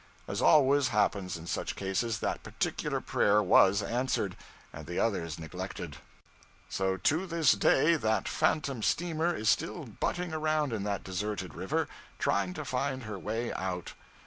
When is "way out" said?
13.19-13.93